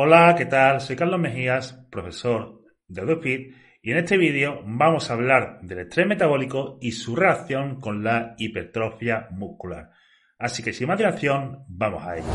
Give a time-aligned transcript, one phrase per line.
[0.00, 0.80] Hola, ¿qué tal?
[0.80, 3.50] Soy Carlos Mejías, profesor de AutoSpeed,
[3.82, 8.36] y en este vídeo vamos a hablar del estrés metabólico y su relación con la
[8.38, 9.90] hipertrofia muscular.
[10.38, 12.28] Así que sin más dilación, vamos a ello.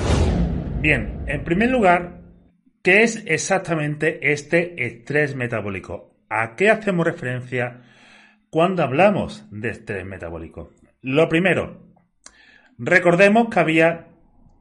[0.81, 2.19] Bien, en primer lugar,
[2.81, 6.17] ¿qué es exactamente este estrés metabólico?
[6.27, 7.79] ¿A qué hacemos referencia
[8.49, 10.71] cuando hablamos de estrés metabólico?
[11.01, 11.81] Lo primero,
[12.77, 14.07] recordemos que había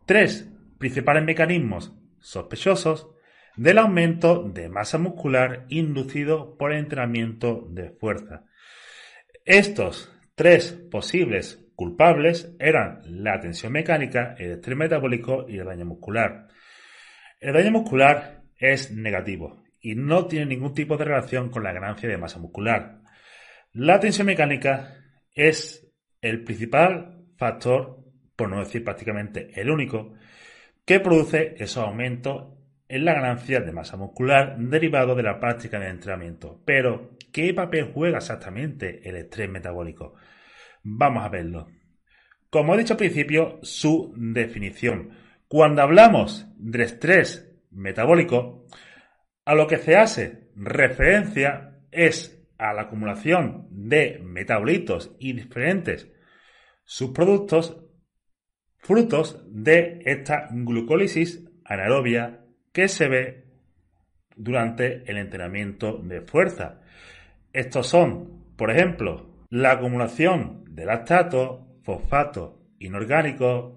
[0.06, 0.48] tres
[0.78, 3.08] principales mecanismos sospechosos
[3.56, 8.44] del aumento de masa muscular inducido por el entrenamiento de fuerza.
[9.44, 16.48] Estos tres posibles culpables eran la tensión mecánica, el estrés metabólico y el daño muscular.
[17.40, 22.08] El daño muscular es negativo y no tiene ningún tipo de relación con la ganancia
[22.08, 23.00] de masa muscular.
[23.72, 24.96] La tensión mecánica
[25.34, 27.98] es el principal factor,
[28.36, 30.14] por no decir prácticamente el único,
[30.84, 32.52] que produce esos aumentos
[32.88, 36.60] en la ganancia de masa muscular derivado de la práctica de entrenamiento.
[36.64, 40.14] Pero, ¿qué papel juega exactamente el estrés metabólico?
[40.82, 41.68] Vamos a verlo.
[42.50, 45.10] Como he dicho al principio, su definición.
[45.48, 48.66] Cuando hablamos de estrés metabólico,
[49.44, 56.12] a lo que se hace referencia es a la acumulación de metabolitos y diferentes
[56.84, 57.82] subproductos
[58.82, 63.44] frutos de esta glucólisis anaerobia que se ve
[64.36, 66.80] durante el entrenamiento de fuerza.
[67.52, 73.74] Estos son, por ejemplo, la acumulación de lactato, fosfato inorgánicos,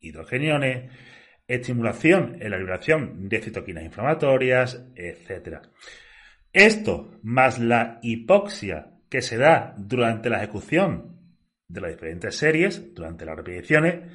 [0.00, 0.90] hidrogeniones,
[1.46, 5.58] estimulación en la liberación de citoquinas inflamatorias, etc.
[6.52, 11.20] Esto, más la hipoxia que se da durante la ejecución
[11.68, 14.10] de las diferentes series, durante las repeticiones,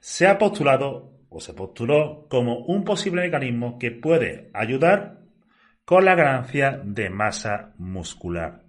[0.00, 5.20] se ha postulado o se postuló como un posible mecanismo que puede ayudar
[5.84, 8.62] con la ganancia de masa muscular.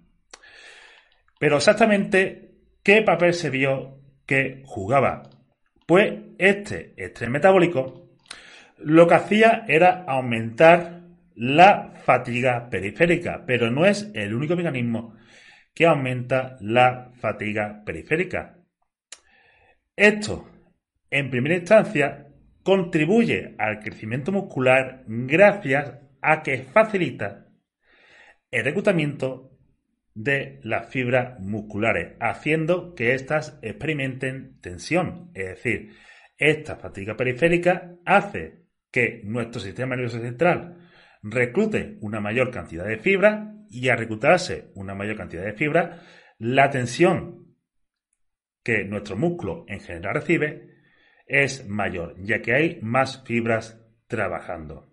[1.38, 2.52] Pero exactamente,
[2.82, 5.22] ¿qué papel se vio que jugaba?
[5.86, 8.08] Pues este estrés metabólico
[8.78, 11.02] lo que hacía era aumentar
[11.34, 15.16] la fatiga periférica, pero no es el único mecanismo
[15.74, 18.58] que aumenta la fatiga periférica.
[19.96, 20.48] Esto
[21.10, 22.28] en primera instancia,
[22.62, 27.46] contribuye al crecimiento muscular gracias a que facilita
[28.50, 29.58] el reclutamiento
[30.14, 35.30] de las fibras musculares, haciendo que éstas experimenten tensión.
[35.34, 35.92] Es decir,
[36.36, 40.88] esta fatiga periférica hace que nuestro sistema nervioso central
[41.22, 46.02] reclute una mayor cantidad de fibra y al reclutarse una mayor cantidad de fibra,
[46.38, 47.54] la tensión
[48.62, 50.77] que nuestro músculo en general recibe
[51.28, 54.86] es mayor, ya que hay más fibras trabajando.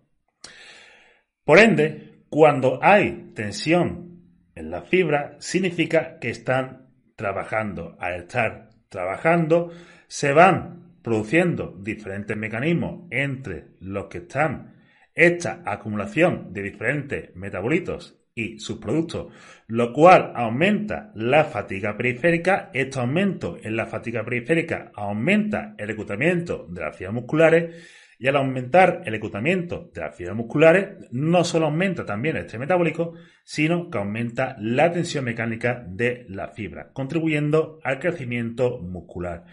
[1.44, 4.20] Por ende, cuando hay tensión
[4.54, 7.96] en la fibra, significa que están trabajando.
[7.98, 9.72] Al estar trabajando,
[10.06, 14.74] se van produciendo diferentes mecanismos entre los que están
[15.14, 19.32] esta acumulación de diferentes metabolitos y sus productos,
[19.66, 22.70] lo cual aumenta la fatiga periférica.
[22.74, 27.74] Este aumento en la fatiga periférica aumenta el reclutamiento de las fibras musculares
[28.18, 32.60] y al aumentar el reclutamiento de las fibras musculares, no solo aumenta también el estrés
[32.60, 39.44] metabólico, sino que aumenta la tensión mecánica de la fibra, contribuyendo al crecimiento muscular.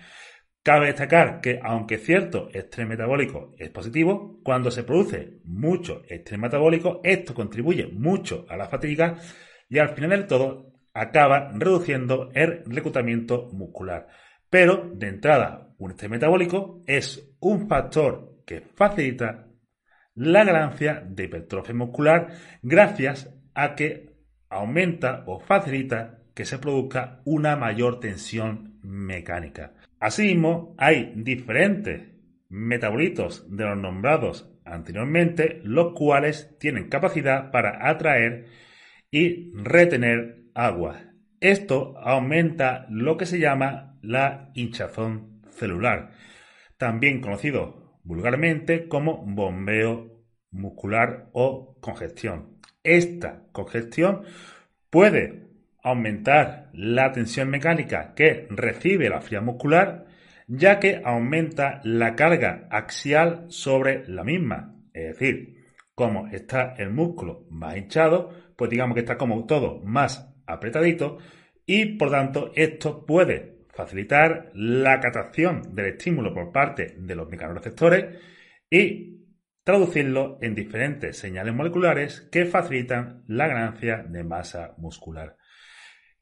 [0.63, 7.01] Cabe destacar que, aunque cierto estrés metabólico es positivo, cuando se produce mucho estrés metabólico,
[7.03, 9.17] esto contribuye mucho a la fatiga
[9.67, 14.07] y al final del todo acaba reduciendo el reclutamiento muscular.
[14.49, 19.49] Pero, de entrada, un estrés metabólico es un factor que facilita
[20.15, 22.27] la ganancia de hipertrofia muscular
[22.61, 24.15] gracias a que
[24.47, 29.73] aumenta o facilita que se produzca una mayor tensión mecánica.
[30.03, 32.09] Asimismo, hay diferentes
[32.49, 38.47] metabolitos de los nombrados anteriormente, los cuales tienen capacidad para atraer
[39.11, 40.99] y retener agua.
[41.39, 46.11] Esto aumenta lo que se llama la hinchazón celular,
[46.75, 50.21] también conocido vulgarmente como bombeo
[50.51, 52.59] muscular o congestión.
[52.83, 54.23] Esta congestión
[54.89, 55.42] puede
[55.83, 60.05] aumentar la tensión mecánica que recibe la fibra muscular,
[60.47, 64.75] ya que aumenta la carga axial sobre la misma.
[64.93, 65.63] Es decir,
[65.93, 71.17] como está el músculo más hinchado, pues digamos que está como todo más apretadito
[71.65, 78.19] y por tanto esto puede facilitar la captación del estímulo por parte de los mecanorreceptores
[78.69, 79.13] y
[79.63, 85.37] traducirlo en diferentes señales moleculares que facilitan la ganancia de masa muscular.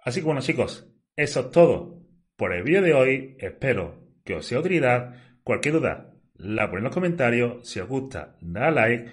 [0.04, 2.02] Así que bueno chicos, eso es todo
[2.36, 3.36] por el vídeo de hoy.
[3.40, 5.16] Espero que os sea utilidad.
[5.44, 7.70] Cualquier duda la ponéis en los comentarios.
[7.70, 9.12] Si os gusta, dale like.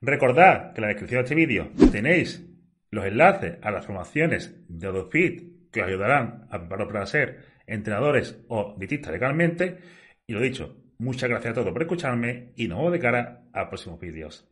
[0.00, 2.44] Recordad que en la descripción de este vídeo tenéis
[2.90, 8.38] los enlaces a las formaciones de AutoFit que os ayudarán a preparar para ser entrenadores
[8.48, 9.78] o dietistas legalmente.
[10.26, 13.68] Y lo dicho, muchas gracias a todos por escucharme y nos vemos de cara a
[13.68, 14.46] próximos vídeos.